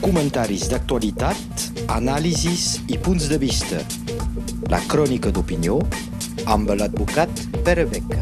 Comentaris 0.00 0.68
d'actualitat, 0.70 1.64
anàlisis 1.92 2.80
i 2.88 2.98
punts 2.98 3.28
de 3.30 3.38
vista. 3.40 3.82
La 4.72 4.80
crònica 4.90 5.32
d'opinió 5.34 5.78
amb 6.46 6.72
l'advocat 6.74 7.30
Pere 7.66 7.84
Beca. 7.90 8.20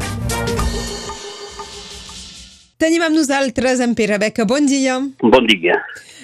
Tenim 2.78 3.02
amb 3.02 3.16
nosaltres 3.18 3.80
en 3.82 3.94
Pere 3.98 4.18
Beca. 4.22 4.44
Bon 4.46 4.66
dia. 4.66 5.00
Bon 5.22 5.46
dia. 5.46 5.78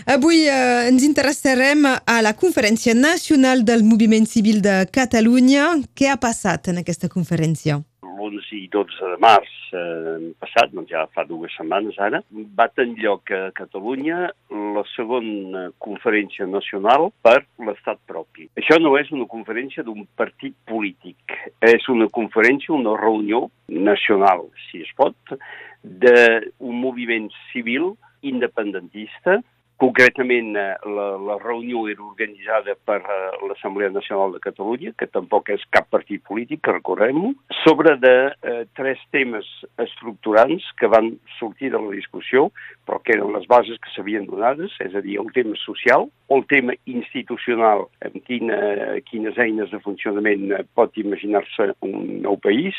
Avui 0.07 0.45
eh, 0.47 0.89
ens 0.91 1.03
interessarem 1.07 1.87
a 1.89 2.21
la 2.23 2.35
Conferència 2.37 2.95
Nacional 2.95 3.65
del 3.65 3.83
Moviment 3.89 4.27
Civil 4.29 4.61
de 4.63 4.85
Catalunya. 4.93 5.71
Què 5.97 6.13
ha 6.13 6.21
passat 6.21 6.69
en 6.71 6.83
aquesta 6.83 7.09
conferència? 7.09 7.81
L'11 8.25 8.59
i 8.59 8.69
12 8.73 9.11
de 9.13 9.19
març 9.23 9.53
eh, 9.77 10.31
passat, 10.41 10.73
doncs 10.73 10.93
ja 10.93 11.05
fa 11.15 11.27
dues 11.29 11.53
setmanes 11.59 11.99
ara, 12.03 12.23
va 12.59 12.69
tenir 12.73 13.05
lloc 13.05 13.33
a 13.35 13.51
Catalunya 13.57 14.31
la 14.75 14.85
segona 14.95 15.67
conferència 15.85 16.47
nacional 16.51 17.11
per 17.25 17.41
l'estat 17.67 18.01
propi. 18.09 18.49
Això 18.61 18.81
no 18.81 18.95
és 19.01 19.11
una 19.15 19.29
conferència 19.31 19.85
d'un 19.87 20.07
partit 20.17 20.57
polític, 20.71 21.37
és 21.65 21.89
una 21.93 22.09
conferència, 22.09 22.75
una 22.75 22.97
reunió 23.01 23.49
nacional, 23.69 24.49
si 24.69 24.83
es 24.85 24.93
pot, 24.97 25.37
d'un 25.85 26.81
moviment 26.81 27.29
civil 27.53 27.93
independentista 28.25 29.43
Concretament, 29.77 30.55
eh, 30.55 30.77
la, 30.87 31.07
la 31.19 31.37
reunió 31.43 31.89
era 31.91 32.03
organitzada 32.05 32.77
per 32.87 33.01
uh, 33.03 33.47
l'Assemblea 33.49 33.91
Nacional 33.91 34.31
de 34.37 34.39
Catalunya, 34.45 34.93
que 34.95 35.09
tampoc 35.11 35.51
és 35.51 35.65
cap 35.75 35.89
partit 35.91 36.23
polític, 36.23 36.61
que 36.63 36.77
recordem-ho, 36.77 37.33
sobre 37.65 37.97
de 37.99 38.13
uh, 38.31 38.61
tres 38.79 39.03
temes 39.11 39.49
estructurants 39.83 40.69
que 40.79 40.87
van 40.93 41.11
sortir 41.41 41.73
de 41.75 41.81
la 41.83 41.91
discussió, 41.91 42.47
però 42.87 43.01
que 43.03 43.17
eren 43.17 43.35
les 43.35 43.51
bases 43.51 43.83
que 43.83 43.91
s'havien 43.97 44.31
donades, 44.31 44.79
és 44.85 44.95
a 44.95 45.03
dir, 45.03 45.19
el 45.19 45.35
tema 45.35 45.59
social, 45.65 46.07
el 46.31 46.47
tema 46.55 46.79
institucional, 46.87 47.89
amb 48.07 48.23
quina, 48.31 48.63
quines 49.11 49.43
eines 49.43 49.75
de 49.75 49.83
funcionament 49.83 50.55
pot 50.79 50.95
imaginar-se 51.03 51.73
un 51.83 52.23
nou 52.23 52.39
país, 52.39 52.79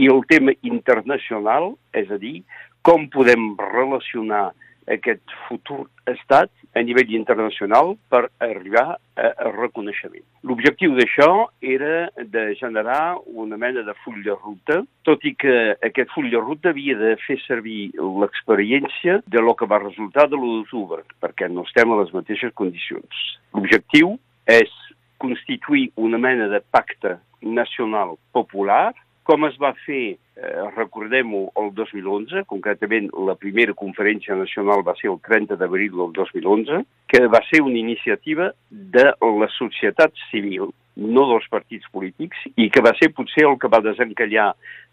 i 0.00 0.08
el 0.08 0.24
tema 0.32 0.56
internacional, 0.64 1.74
és 1.92 2.08
a 2.08 2.16
dir, 2.16 2.38
com 2.80 3.04
podem 3.12 3.52
relacionar 3.60 4.48
aquest 4.90 5.34
futur 5.46 5.86
estat 6.10 6.50
a 6.74 6.82
nivell 6.82 7.12
internacional 7.14 7.94
per 8.10 8.24
arribar 8.40 8.96
a, 8.96 9.30
reconeixement. 9.52 10.24
L'objectiu 10.48 10.96
d'això 10.96 11.28
era 11.60 12.08
de 12.16 12.44
generar 12.58 13.18
una 13.26 13.58
mena 13.60 13.84
de 13.86 13.94
full 14.02 14.22
de 14.24 14.34
ruta, 14.34 14.80
tot 15.06 15.24
i 15.28 15.34
que 15.38 15.76
aquest 15.84 16.10
full 16.14 16.30
de 16.32 16.40
ruta 16.40 16.72
havia 16.72 16.96
de 16.98 17.14
fer 17.26 17.38
servir 17.46 17.92
l'experiència 18.22 19.20
de 19.26 19.44
lo 19.44 19.54
que 19.54 19.68
va 19.68 19.82
resultar 19.84 20.28
de 20.28 20.38
l'1 20.38 20.62
d'octubre, 20.62 21.04
perquè 21.20 21.50
no 21.52 21.66
estem 21.68 21.92
a 21.92 22.00
les 22.02 22.12
mateixes 22.16 22.54
condicions. 22.58 23.26
L'objectiu 23.54 24.16
és 24.48 24.72
constituir 25.22 25.90
una 25.96 26.18
mena 26.18 26.48
de 26.50 26.60
pacte 26.74 27.18
nacional 27.42 28.16
popular 28.32 28.92
com 29.22 29.46
es 29.46 29.56
va 29.62 29.72
fer, 29.86 30.16
eh, 30.36 30.52
recordem-ho, 30.76 31.44
el 31.62 31.70
2011, 31.78 32.44
concretament 32.50 33.08
la 33.28 33.36
primera 33.38 33.74
conferència 33.78 34.36
nacional 34.38 34.84
va 34.86 34.96
ser 34.98 35.10
el 35.12 35.20
30 35.22 35.56
d'abril 35.60 35.94
del 35.94 36.12
2011, 36.18 36.82
que 37.06 37.26
va 37.30 37.42
ser 37.48 37.62
una 37.62 37.78
iniciativa 37.78 38.52
de 38.70 39.08
la 39.20 39.50
societat 39.56 40.12
civil, 40.30 40.72
no 40.96 41.26
dels 41.30 41.48
partits 41.48 41.88
polítics, 41.94 42.38
i 42.56 42.68
que 42.70 42.82
va 42.84 42.94
ser 42.98 43.12
potser 43.14 43.46
el 43.48 43.58
que 43.58 43.70
va 43.72 43.82
desencallar 43.84 44.52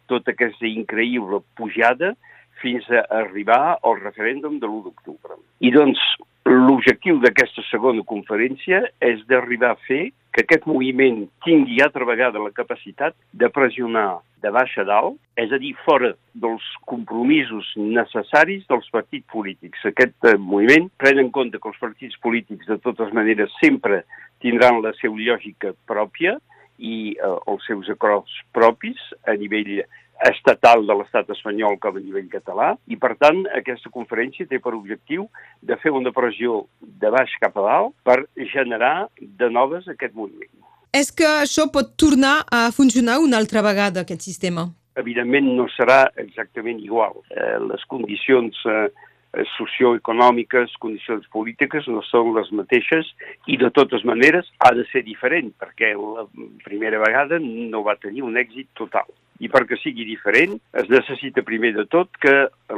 tota 0.10 0.34
aquesta 0.34 0.66
increïble 0.66 1.42
pujada 1.58 2.16
fins 2.62 2.86
a 2.92 3.06
arribar 3.22 3.78
al 3.82 4.00
referèndum 4.02 4.60
de 4.60 4.68
l'1 4.68 4.84
d'octubre. 4.90 5.38
I 5.64 5.72
doncs 5.72 6.00
l'objectiu 6.46 7.20
d'aquesta 7.20 7.64
segona 7.70 8.06
conferència 8.08 8.86
és 9.04 9.22
d'arribar 9.28 9.74
a 9.76 9.82
fer 9.88 10.10
que 10.32 10.44
aquest 10.46 10.66
moviment 10.70 11.26
tingui 11.46 11.82
altra 11.84 12.06
vegada 12.06 12.42
la 12.42 12.54
capacitat 12.56 13.16
de 13.34 13.50
pressionar 13.50 14.22
de 14.40 14.52
baix 14.56 14.72
a 14.80 14.86
dalt, 14.88 15.18
és 15.36 15.52
a 15.52 15.60
dir, 15.60 15.74
fora 15.84 16.14
dels 16.34 16.64
compromisos 16.88 17.74
necessaris 17.76 18.64
dels 18.70 18.88
partits 18.94 19.28
polítics. 19.34 19.82
Aquest 19.90 20.30
eh, 20.30 20.38
moviment 20.40 20.88
pren 21.02 21.20
en 21.20 21.32
compte 21.36 21.60
que 21.60 21.72
els 21.72 21.82
partits 21.82 22.16
polítics, 22.24 22.70
de 22.70 22.78
totes 22.80 23.12
maneres, 23.16 23.52
sempre 23.60 24.04
tindran 24.40 24.80
la 24.86 24.94
seva 25.02 25.20
lògica 25.20 25.74
pròpia 25.90 26.38
i 26.80 27.18
eh, 27.18 27.34
els 27.52 27.66
seus 27.68 27.90
acords 27.92 28.32
propis 28.56 29.02
a 29.28 29.36
nivell 29.36 29.82
estatal 30.28 30.84
de 30.88 30.96
l'estat 31.00 31.30
espanyol 31.32 31.78
com 31.80 31.96
a 31.96 32.04
nivell 32.04 32.28
català 32.32 32.74
i, 32.92 32.98
per 33.00 33.14
tant, 33.22 33.46
aquesta 33.56 33.92
conferència 33.94 34.48
té 34.50 34.60
per 34.60 34.76
objectiu 34.76 35.28
de 35.62 35.78
fer 35.80 35.94
una 35.96 36.12
pressió 36.16 36.66
de 36.82 37.12
baix 37.14 37.36
cap 37.40 37.56
a 37.58 37.68
dalt 37.68 37.96
per 38.04 38.20
generar 38.54 39.08
de 39.20 39.50
noves 39.50 39.88
aquest 39.88 40.16
moviment. 40.16 40.52
És 40.92 41.12
que 41.14 41.28
això 41.28 41.70
pot 41.72 41.94
tornar 42.02 42.42
a 42.52 42.68
funcionar 42.76 43.20
una 43.24 43.38
altra 43.38 43.62
vegada, 43.62 44.02
aquest 44.04 44.26
sistema? 44.26 44.68
Evidentment 45.00 45.54
no 45.56 45.68
serà 45.72 46.08
exactament 46.20 46.82
igual. 46.84 47.22
Eh, 47.30 47.60
les 47.70 47.86
condicions 47.88 48.58
eh, 48.68 48.90
socioeconòmiques, 49.56 50.74
condicions 50.82 51.30
polítiques 51.32 51.88
no 51.88 52.02
són 52.10 52.34
les 52.36 52.50
mateixes 52.52 53.14
i 53.48 53.60
de 53.62 53.70
totes 53.72 54.04
maneres 54.04 54.50
ha 54.66 54.74
de 54.76 54.84
ser 54.92 55.06
diferent 55.06 55.54
perquè 55.62 55.94
la 55.96 56.26
primera 56.66 57.00
vegada 57.06 57.40
no 57.40 57.86
va 57.86 58.00
tenir 58.02 58.26
un 58.26 58.42
èxit 58.42 58.68
total 58.74 59.08
i 59.40 59.50
perquè 59.52 59.78
sigui 59.80 60.06
diferent 60.08 60.58
es 60.82 60.90
necessita 60.92 61.46
primer 61.48 61.74
de 61.78 61.86
tot 61.92 62.12
que 62.24 62.36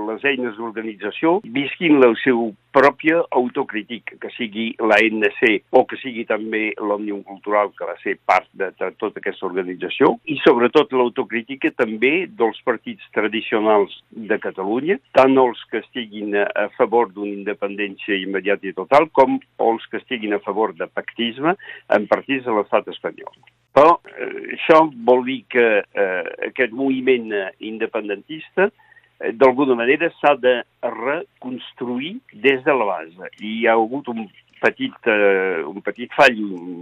les 0.07 0.25
eines 0.31 0.57
d'organització 0.57 1.39
visquin 1.57 1.99
la 2.01 2.11
seva 2.23 2.49
pròpia 2.72 3.19
autocrítica, 3.35 4.16
que 4.22 4.29
sigui 4.38 4.69
l'ANC 4.79 5.41
o 5.75 5.83
que 5.88 5.99
sigui 5.99 6.23
també 6.29 6.72
l'Òmnium 6.79 7.23
Cultural, 7.27 7.73
que 7.75 7.88
va 7.88 7.97
ser 8.03 8.16
part 8.25 8.47
de, 8.55 8.72
de 8.79 8.91
tota 9.01 9.19
aquesta 9.19 9.47
organització, 9.49 10.13
i 10.31 10.38
sobretot 10.45 10.95
l'autocrítica 10.95 11.73
també 11.75 12.27
dels 12.27 12.61
partits 12.67 13.03
tradicionals 13.16 13.97
de 14.31 14.39
Catalunya, 14.41 15.01
tant 15.17 15.35
els 15.41 15.59
que 15.72 15.83
estiguin 15.83 16.38
a 16.41 16.69
favor 16.78 17.11
d'una 17.11 17.35
independència 17.41 18.19
immediata 18.23 18.69
i 18.69 18.78
total 18.78 19.09
com 19.11 19.39
els 19.59 19.88
que 19.91 19.99
estiguin 19.99 20.38
a 20.38 20.43
favor 20.45 20.75
de 20.78 20.88
pactisme 20.88 21.57
en 21.91 22.07
partits 22.07 22.47
de 22.47 22.55
l'estat 22.55 22.88
espanyol. 22.95 23.35
Però 23.72 24.00
eh, 24.04 24.56
això 24.58 24.84
vol 25.08 25.24
dir 25.28 25.42
que 25.52 25.68
eh, 25.82 26.24
aquest 26.50 26.74
moviment 26.76 27.32
eh, 27.32 27.46
independentista 27.72 28.68
eh, 28.68 29.32
d'alguna 29.32 29.78
manera 29.80 30.12
s'ha 30.20 30.36
de 30.36 30.58
reconstruir 30.84 32.18
des 32.34 32.64
de 32.66 32.76
la 32.76 32.90
base. 32.90 33.32
I 33.40 33.62
hi 33.62 33.68
ha 33.68 33.78
hagut 33.80 34.12
un 34.12 34.26
petit, 34.62 34.98
eh, 35.08 35.64
un 35.64 35.80
petit 35.82 36.12
fall 36.18 36.36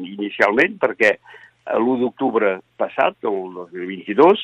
inicialment 0.10 0.80
perquè 0.82 1.14
l'1 1.78 2.02
d'octubre 2.02 2.58
passat, 2.82 3.16
el 3.30 3.54
2022, 3.70 4.42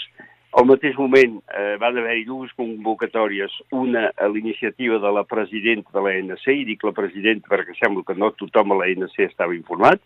al 0.55 0.67
mateix 0.69 0.95
moment 0.95 1.39
eh, 1.51 1.75
van 1.81 1.97
haver-hi 1.99 2.23
dues 2.27 2.53
convocatòries, 2.55 3.51
una 3.75 4.05
a 4.15 4.29
l'iniciativa 4.31 5.01
de 5.03 5.11
la 5.17 5.25
presidenta 5.27 5.91
de 5.97 6.03
l'ANC, 6.05 6.45
i 6.53 6.63
dic 6.69 6.85
la 6.87 6.93
presidenta 6.95 7.51
perquè 7.51 7.75
sembla 7.75 8.05
que 8.07 8.15
no 8.15 8.31
tothom 8.39 8.71
a 8.71 8.77
l'ANC 8.79 9.17
estava 9.25 9.57
informat, 9.57 9.99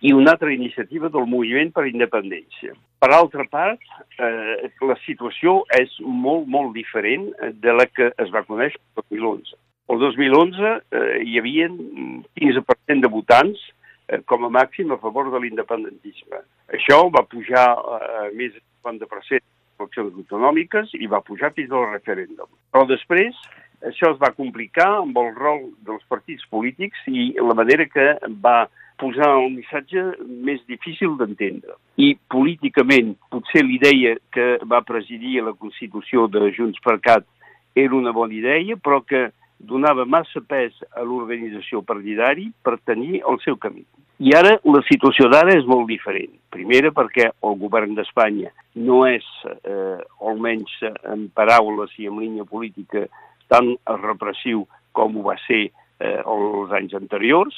i 0.00 0.12
una 0.12 0.32
altra 0.32 0.52
iniciativa 0.52 1.08
del 1.08 1.26
Moviment 1.30 1.70
per 1.72 1.86
Independència. 1.88 2.74
Per 3.00 3.10
altra 3.12 3.44
part, 3.50 3.80
eh, 4.18 4.70
la 4.80 4.96
situació 5.04 5.62
és 5.76 5.92
molt, 6.00 6.48
molt 6.48 6.74
diferent 6.74 7.30
de 7.60 7.72
la 7.72 7.86
que 7.86 8.10
es 8.18 8.32
va 8.34 8.44
conèixer 8.48 8.80
el 8.80 9.04
2011. 9.08 9.56
El 9.92 10.00
2011 10.00 10.74
eh, 10.74 11.22
hi 11.28 11.38
havia 11.38 11.68
15% 11.70 13.00
de 13.04 13.10
votants 13.12 13.60
eh, 14.08 14.20
com 14.24 14.44
a 14.44 14.52
màxim 14.52 14.92
a 14.92 15.00
favor 15.00 15.30
de 15.32 15.40
l'independentisme. 15.40 16.40
Això 16.72 17.02
va 17.12 17.26
pujar 17.28 17.66
a 17.74 18.30
més 18.32 18.54
del 18.56 18.64
50% 18.84 19.44
eleccions 19.80 20.14
autonòmiques 20.14 20.94
i 21.00 21.08
va 21.10 21.22
pujar 21.24 21.52
fins 21.56 21.72
al 21.72 21.90
referèndum. 21.92 22.48
Però 22.72 22.86
després 22.88 23.36
això 23.84 24.12
es 24.14 24.20
va 24.20 24.32
complicar 24.32 24.88
amb 25.02 25.18
el 25.20 25.34
rol 25.36 25.66
dels 25.86 26.04
partits 26.08 26.44
polítics 26.50 26.98
i 27.08 27.34
la 27.36 27.56
manera 27.58 27.86
que 27.86 28.14
va 28.44 28.64
posar 29.00 29.30
el 29.38 29.50
missatge 29.56 30.02
més 30.46 30.60
difícil 30.70 31.16
d'entendre. 31.18 31.76
I 31.98 32.14
políticament, 32.30 33.14
potser 33.32 33.64
l'idea 33.64 34.16
que 34.34 34.58
va 34.70 34.84
presidir 34.86 35.40
la 35.42 35.54
Constitució 35.58 36.28
de 36.30 36.50
Junts 36.56 36.80
per 36.84 36.98
Cat 37.02 37.26
era 37.74 37.96
una 37.96 38.12
bona 38.14 38.34
idea, 38.34 38.76
però 38.76 39.00
que 39.02 39.28
donava 39.58 40.04
massa 40.04 40.42
pes 40.46 40.76
a 40.94 41.02
l'organització 41.02 41.82
partidari 41.82 42.50
per 42.62 42.78
tenir 42.84 43.22
el 43.22 43.40
seu 43.44 43.56
camí. 43.58 43.84
I 44.22 44.30
ara 44.38 44.52
la 44.62 44.80
situació 44.86 45.26
d'ara 45.30 45.56
és 45.58 45.64
molt 45.66 45.88
diferent. 45.90 46.30
Primera 46.54 46.92
perquè 46.94 47.30
el 47.32 47.56
govern 47.58 47.96
d'Espanya 47.96 48.52
no 48.78 49.02
és, 49.08 49.24
eh, 49.64 49.98
almenys 50.22 50.70
en 51.10 51.28
paraules 51.34 51.90
i 51.98 52.06
en 52.06 52.20
línia 52.20 52.44
política, 52.44 53.08
tan 53.48 53.74
repressiu 54.02 54.66
com 54.92 55.16
ho 55.18 55.22
va 55.22 55.34
ser 55.46 55.64
eh, 55.98 56.20
els 56.22 56.70
anys 56.78 56.94
anteriors, 56.94 57.54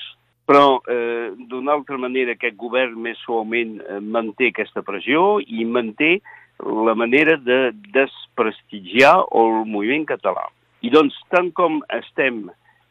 però 0.47 0.79
eh, 0.87 1.33
d'una 1.51 1.75
altra 1.75 1.99
manera 1.99 2.37
aquest 2.37 2.57
govern 2.57 3.01
més 3.03 3.19
suaument 3.27 3.81
eh, 3.83 4.01
manté 4.01 4.53
aquesta 4.53 4.85
pressió 4.87 5.41
i 5.43 5.67
manté 5.67 6.21
la 6.63 6.95
manera 6.95 7.37
de 7.37 7.73
desprestigiar 7.93 9.17
el 9.35 9.65
moviment 9.69 10.07
català. 10.09 10.47
I 10.87 10.93
doncs, 10.95 11.17
tant 11.35 11.51
com 11.57 11.83
estem 11.93 12.47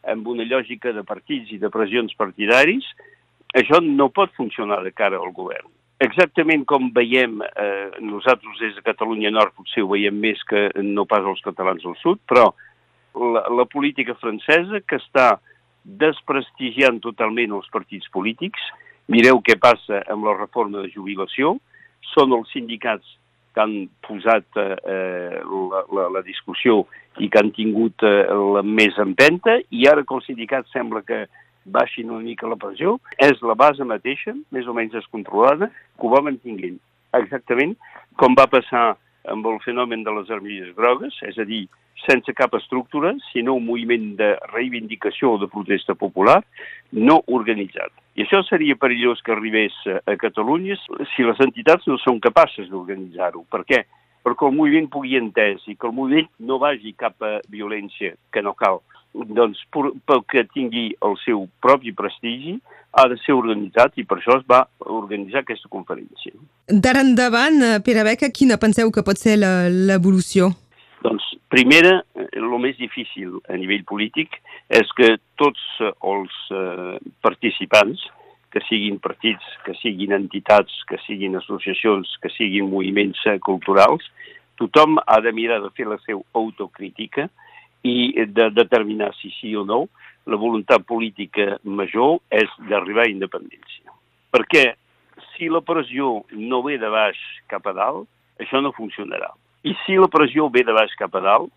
amb 0.06 0.28
una 0.28 0.44
lògica 0.46 0.92
de 0.94 1.02
partits 1.06 1.50
i 1.54 1.58
de 1.58 1.70
pressions 1.72 2.12
partidaris, 2.18 2.84
això 3.56 3.80
no 3.82 4.10
pot 4.14 4.34
funcionar 4.36 4.82
de 4.84 4.92
cara 4.92 5.18
al 5.18 5.32
govern. 5.34 5.66
Exactament 6.04 6.66
com 6.68 6.90
veiem, 6.92 7.40
eh, 7.40 7.88
nosaltres 8.04 8.60
des 8.60 8.74
de 8.76 8.84
Catalunya 8.84 9.32
Nord 9.32 9.54
potser 9.56 9.82
ho 9.82 9.88
veiem 9.94 10.14
més 10.20 10.42
que 10.44 10.68
no 10.84 11.06
pas 11.08 11.24
els 11.24 11.40
catalans 11.40 11.82
del 11.82 11.96
sud, 12.02 12.20
però 12.28 12.50
la, 13.16 13.46
la 13.48 13.64
política 13.64 14.14
francesa 14.20 14.82
que 14.84 15.00
està 15.00 15.38
desprestigiant 15.86 16.98
totalment 17.04 17.54
els 17.54 17.68
partits 17.72 18.10
polítics, 18.14 18.60
mireu 19.12 19.38
què 19.46 19.54
passa 19.62 20.02
amb 20.10 20.26
la 20.26 20.34
reforma 20.36 20.82
de 20.82 20.90
jubilació, 20.90 21.56
són 22.14 22.34
els 22.34 22.50
sindicats 22.54 23.06
que 23.54 23.62
han 23.62 23.76
posat 24.04 24.58
eh, 24.60 25.40
la, 25.40 25.82
la, 25.96 26.08
la 26.18 26.22
discussió 26.26 26.82
i 27.22 27.30
que 27.32 27.40
han 27.40 27.54
tingut 27.56 28.04
eh, 28.04 28.26
la 28.56 28.62
més 28.66 28.98
empenta, 29.00 29.56
i 29.70 29.86
ara 29.88 30.04
que 30.04 30.16
els 30.18 30.26
sindicats 30.28 30.74
sembla 30.74 31.00
que 31.06 31.24
baixin 31.64 32.10
una 32.12 32.22
mica 32.26 32.50
la 32.50 32.58
pressió, 32.60 32.98
és 33.22 33.40
la 33.42 33.56
base 33.58 33.86
mateixa, 33.86 34.34
més 34.54 34.68
o 34.68 34.74
menys 34.76 34.94
descontrolada, 34.94 35.70
que 35.70 36.06
ho 36.06 36.12
va 36.12 36.22
mantinguent. 36.26 36.76
Exactament 37.16 37.74
com 38.20 38.36
va 38.38 38.46
passar 38.50 38.94
amb 39.26 39.46
el 39.50 39.58
fenomen 39.64 40.04
de 40.06 40.12
les 40.18 40.30
armilles 40.30 40.74
grogues, 40.76 41.16
és 41.26 41.38
a 41.38 41.46
dir, 41.48 41.64
sense 42.06 42.32
cap 42.34 42.54
estructura, 42.54 43.12
sinó 43.32 43.54
un 43.58 43.66
moviment 43.66 44.14
de 44.18 44.32
reivindicació 44.52 45.34
o 45.34 45.38
de 45.42 45.50
protesta 45.52 45.94
popular 45.94 46.40
no 46.92 47.20
organitzat. 47.26 47.92
I 48.16 48.24
això 48.24 48.40
seria 48.46 48.78
perillós 48.80 49.20
que 49.22 49.34
arribés 49.34 49.76
a 50.06 50.16
Catalunya 50.16 50.78
si 51.14 51.26
les 51.26 51.40
entitats 51.44 51.86
no 51.90 51.98
són 52.00 52.20
capaces 52.24 52.70
d'organitzar-ho. 52.70 53.44
Per 53.52 53.64
què? 53.68 53.82
Perquè 54.26 54.48
el 54.48 54.56
moviment 54.56 54.88
pugui 54.90 55.18
entès 55.18 55.66
i 55.70 55.76
que 55.76 55.86
el 55.86 55.94
moviment 55.94 56.30
no 56.38 56.58
vagi 56.62 56.94
cap 56.98 57.20
a 57.22 57.36
violència, 57.52 58.16
que 58.32 58.42
no 58.42 58.56
cal, 58.58 58.80
doncs, 59.14 59.60
pel 59.72 60.24
que 60.30 60.44
tingui 60.52 60.88
el 61.04 61.14
seu 61.24 61.46
propi 61.62 61.92
prestigi, 61.96 62.56
ha 62.96 63.06
de 63.12 63.18
ser 63.20 63.36
organitzat 63.36 63.98
i 64.00 64.04
per 64.08 64.18
això 64.18 64.38
es 64.40 64.44
va 64.48 64.62
organitzar 64.80 65.42
aquesta 65.42 65.68
conferència. 65.68 66.32
D'ara 66.66 67.02
endavant, 67.04 67.60
eh, 67.62 67.80
Pere 67.84 68.04
Beca, 68.08 68.32
quina 68.32 68.56
penseu 68.56 68.90
que 68.90 69.04
pot 69.04 69.20
ser 69.20 69.36
l'evolució? 69.38 70.54
Primera, 71.56 72.02
el 72.36 72.50
més 72.60 72.76
difícil 72.76 73.38
a 73.48 73.56
nivell 73.56 73.86
polític 73.88 74.34
és 74.76 74.90
que 74.98 75.14
tots 75.40 75.62
els 75.80 76.34
eh, 76.52 76.98
participants, 77.24 78.02
que 78.52 78.60
siguin 78.66 78.98
partits, 79.00 79.46
que 79.64 79.72
siguin 79.80 80.12
entitats, 80.12 80.74
que 80.90 81.00
siguin 81.06 81.38
associacions, 81.40 82.10
que 82.20 82.28
siguin 82.34 82.68
moviments 82.68 83.22
eh, 83.24 83.38
culturals, 83.40 84.04
tothom 84.60 85.00
ha 85.00 85.16
de 85.24 85.32
mirar 85.32 85.62
de 85.64 85.72
fer 85.72 85.88
la 85.88 85.96
seva 86.04 86.20
autocrítica, 86.36 87.30
i 87.86 88.26
de 88.26 88.50
determinar 88.50 89.14
si 89.16 89.30
sí 89.38 89.54
o 89.56 89.64
no 89.64 89.86
la 90.26 90.36
voluntat 90.36 90.84
política 90.84 91.56
major 91.62 92.18
és 92.34 92.52
d'arribar 92.68 93.06
a 93.06 93.12
independència. 93.14 93.96
Perquè 94.34 94.66
si 95.32 95.48
la 95.52 95.62
pressió 95.64 96.18
no 96.34 96.62
ve 96.66 96.76
de 96.82 96.90
baix 96.90 97.20
cap 97.48 97.66
a 97.70 97.76
dalt, 97.76 98.08
això 98.42 98.60
no 98.60 98.74
funcionarà. 98.76 99.30
I 99.66 99.74
si 99.82 99.96
la 99.98 100.10
pressió 100.12 100.46
ve 100.52 100.62
de 100.66 100.74
baix 100.76 100.94
cap 100.98 101.14
a 101.18 101.22
dalt, 101.24 101.50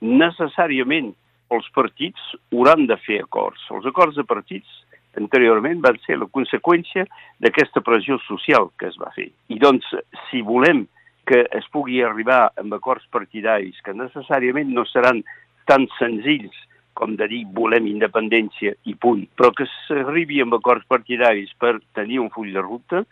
necessàriament 0.00 1.12
els 1.52 1.68
partits 1.76 2.32
hauran 2.52 2.86
de 2.88 2.96
fer 3.04 3.20
acords. 3.22 3.60
Els 3.70 3.86
acords 3.90 4.16
de 4.16 4.24
partits 4.24 4.80
anteriorment 5.20 5.82
van 5.84 5.98
ser 6.06 6.16
la 6.18 6.30
conseqüència 6.32 7.04
d'aquesta 7.44 7.82
pressió 7.86 8.18
social 8.24 8.70
que 8.80 8.88
es 8.88 8.96
va 9.00 9.12
fer. 9.14 9.28
I 9.52 9.60
doncs, 9.62 9.86
si 10.28 10.42
volem 10.42 10.86
que 11.28 11.44
es 11.56 11.66
pugui 11.72 12.02
arribar 12.04 12.50
amb 12.60 12.74
acords 12.76 13.04
partidaris 13.12 13.78
que 13.84 13.96
necessàriament 13.96 14.72
no 14.76 14.84
seran 14.88 15.22
tan 15.68 15.86
senzills 15.98 16.56
com 16.94 17.16
de 17.18 17.26
dir 17.28 17.42
volem 17.56 17.88
independència 17.90 18.74
i 18.86 18.94
punt, 18.94 19.24
però 19.36 19.50
que 19.56 19.66
s'arribi 19.86 20.40
amb 20.42 20.54
acords 20.60 20.86
partidaris 20.88 21.50
per 21.58 21.80
tenir 21.96 22.20
un 22.22 22.30
full 22.30 22.52
de 22.54 22.62
ruta, 22.62 23.02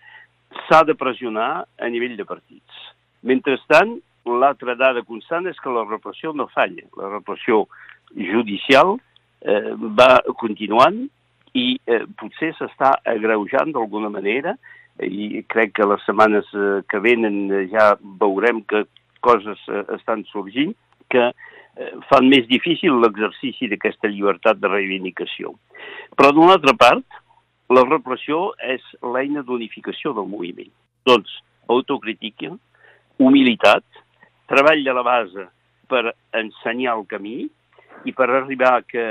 s'ha 0.69 0.83
de 0.87 0.95
pressionar 0.95 1.65
a 1.65 1.89
nivell 1.91 2.15
de 2.17 2.27
partits. 2.29 2.83
Mentrestant, 3.27 3.97
l'altra 4.27 4.77
dada 4.79 5.03
constant 5.07 5.49
és 5.51 5.59
que 5.63 5.73
la 5.73 5.87
repressió 5.89 6.33
no 6.37 6.49
falla. 6.53 6.85
La 6.99 7.11
repressió 7.17 7.67
judicial 8.15 8.97
eh, 9.41 9.73
va 9.99 10.21
continuant 10.41 11.03
i 11.59 11.67
eh, 11.87 12.05
potser 12.19 12.53
s'està 12.57 12.95
agreujant 13.05 13.73
d'alguna 13.75 14.13
manera 14.13 14.57
i 15.03 15.43
crec 15.49 15.73
que 15.79 15.89
les 15.89 16.05
setmanes 16.07 16.49
eh, 16.55 16.81
que 16.89 17.01
venen 17.03 17.69
ja 17.73 17.93
veurem 18.21 18.63
que 18.69 18.85
coses 19.25 19.61
eh, 19.69 19.85
estan 19.97 20.25
sorgint 20.31 20.77
que 21.13 21.31
Eh, 21.73 21.89
fan 22.11 22.27
més 22.29 22.45
difícil 22.51 22.99
l'exercici 23.01 23.69
d'aquesta 23.71 24.11
llibertat 24.13 24.59
de 24.61 24.69
reivindicació. 24.69 25.55
Però, 26.19 26.33
d'una 26.37 26.59
altra 26.59 26.75
part, 26.77 27.21
la 27.73 27.85
repressió 27.87 28.51
és 28.75 28.85
l'eina 29.15 29.41
d'unificació 29.47 30.13
del 30.19 30.29
moviment. 30.29 30.69
Doncs, 31.09 31.33
autocrítica, 31.73 32.51
humilitat, 33.17 33.85
treball 34.51 34.85
de 34.85 34.95
la 34.95 35.05
base 35.07 35.47
per 35.91 36.15
ensenyar 36.39 36.97
el 36.99 37.07
camí 37.11 37.37
i 38.09 38.15
per 38.17 38.29
arribar 38.31 38.75
a 38.79 38.83
que 38.87 39.07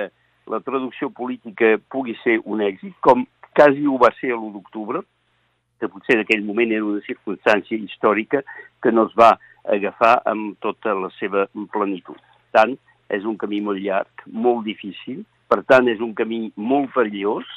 la 0.52 0.60
traducció 0.66 1.10
política 1.10 1.78
pugui 1.92 2.16
ser 2.24 2.40
un 2.44 2.64
èxit, 2.66 2.96
com 3.00 3.26
quasi 3.56 3.86
ho 3.86 3.98
va 4.02 4.12
ser 4.20 4.34
l'1 4.34 4.52
d'octubre, 4.56 5.02
que 5.80 5.90
potser 5.90 6.18
en 6.18 6.24
aquell 6.26 6.44
moment 6.46 6.72
era 6.72 6.86
una 6.86 7.02
circumstància 7.06 7.78
històrica 7.78 8.44
que 8.82 8.92
no 8.92 9.08
es 9.10 9.16
va 9.18 9.34
agafar 9.76 10.20
amb 10.30 10.58
tota 10.62 10.94
la 10.98 11.10
seva 11.18 11.48
plenitud. 11.74 12.18
Tant, 12.54 12.76
és 13.10 13.26
un 13.28 13.38
camí 13.38 13.62
molt 13.62 13.82
llarg, 13.82 14.26
molt 14.28 14.66
difícil, 14.66 15.24
per 15.52 15.62
tant, 15.68 15.90
és 15.92 16.00
un 16.00 16.14
camí 16.16 16.46
molt 16.56 16.94
perillós 16.96 17.48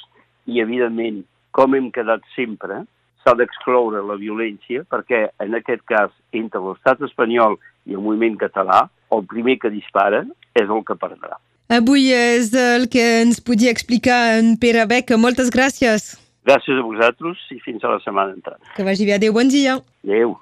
i, 0.50 0.60
evidentment, 0.60 1.22
com 1.54 1.76
hem 1.76 1.90
quedat 1.94 2.24
sempre, 2.34 2.82
s'ha 3.24 3.34
d'excloure 3.38 4.04
la 4.04 4.18
violència 4.20 4.84
perquè, 4.92 5.26
en 5.40 5.56
aquest 5.56 5.82
cas, 5.88 6.12
entre 6.36 6.60
l'estat 6.60 7.00
espanyol 7.08 7.56
i 7.88 7.96
el 7.96 8.04
moviment 8.04 8.36
català, 8.40 8.84
el 9.14 9.24
primer 9.30 9.58
que 9.62 9.72
dispara 9.72 10.24
és 10.54 10.68
el 10.68 10.84
que 10.86 10.96
perdrà. 11.00 11.40
Avui 11.72 12.10
és 12.12 12.52
el 12.52 12.90
que 12.92 13.02
ens 13.22 13.40
podia 13.40 13.72
explicar 13.72 14.36
en 14.38 14.54
Pere 14.60 14.84
Beca. 14.86 15.16
Moltes 15.16 15.48
gràcies. 15.50 16.12
Gràcies 16.44 16.76
a 16.76 16.84
vosaltres 16.84 17.40
i 17.56 17.58
fins 17.64 17.84
a 17.84 17.94
la 17.94 18.00
setmana 18.04 18.36
entrant. 18.36 18.60
Que 18.76 18.84
vagi 18.84 19.08
bé. 19.08 19.16
Adéu, 19.16 19.32
bon 19.32 19.48
dia. 19.48 19.78
Adéu. 20.04 20.36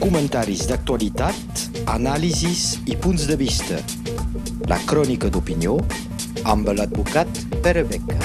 Comentaris 0.00 0.64
d'actualitat, 0.70 1.66
anàlisis 1.92 2.78
i 2.88 2.96
punts 2.96 3.28
de 3.28 3.36
vista. 3.36 3.82
La 4.72 4.80
crònica 4.88 5.28
d'opinió 5.28 5.76
amb 6.48 6.72
l'advocat 6.72 7.44
Pere 7.60 7.84
Beca. 7.84 8.23